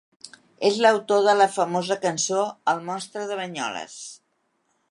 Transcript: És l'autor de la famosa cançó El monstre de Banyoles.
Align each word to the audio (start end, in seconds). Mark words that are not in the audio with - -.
És 0.69 0.77
l'autor 0.85 1.19
de 1.27 1.35
la 1.41 1.47
famosa 1.57 1.97
cançó 2.05 2.45
El 2.73 2.81
monstre 2.89 3.27
de 3.33 3.37
Banyoles. 3.41 3.95